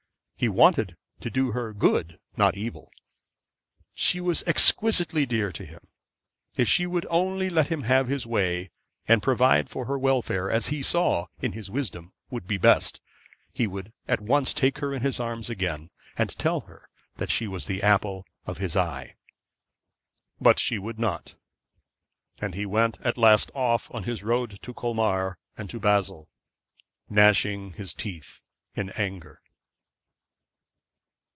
He 0.35 0.49
wanted 0.49 0.97
to 1.19 1.29
do 1.29 1.51
her 1.51 1.71
good, 1.71 2.17
not 2.35 2.57
evil. 2.57 2.89
She 3.93 4.19
was 4.19 4.41
exquisitely 4.47 5.23
dear 5.27 5.51
to 5.51 5.63
him. 5.63 5.81
If 6.57 6.67
she 6.67 6.87
would 6.87 7.05
only 7.11 7.47
let 7.47 7.67
him 7.67 7.83
have 7.83 8.07
his 8.07 8.25
way 8.25 8.71
and 9.07 9.21
provide 9.21 9.69
for 9.69 9.85
her 9.85 9.99
welfare 9.99 10.49
as 10.49 10.69
he 10.69 10.81
saw, 10.81 11.27
in 11.41 11.51
his 11.51 11.69
wisdom, 11.69 12.11
would 12.31 12.47
be 12.47 12.57
best, 12.57 13.01
he 13.53 13.67
would 13.67 13.93
at 14.07 14.19
once 14.19 14.51
take 14.55 14.79
her 14.79 14.91
in 14.95 15.03
his 15.03 15.19
arms 15.19 15.47
again 15.51 15.91
and 16.17 16.35
tell 16.39 16.61
her 16.61 16.89
that 17.17 17.29
she 17.29 17.47
was 17.47 17.67
the 17.67 17.83
apple 17.83 18.25
of 18.47 18.57
his 18.57 18.75
eye. 18.75 19.13
But 20.39 20.57
she 20.57 20.79
would 20.79 20.97
not; 20.97 21.35
and 22.39 22.55
he 22.55 22.65
went 22.65 22.97
at 23.01 23.15
last 23.15 23.51
off 23.53 23.93
on 23.93 24.05
his 24.05 24.23
road 24.23 24.57
to 24.63 24.73
Colmar 24.73 25.37
and 25.55 25.69
Basle, 25.79 26.29
gnashing 27.09 27.73
his 27.73 27.93
teeth 27.93 28.41
in 28.73 28.89
anger. 28.93 29.37